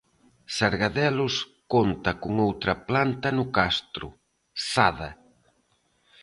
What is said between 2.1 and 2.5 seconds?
con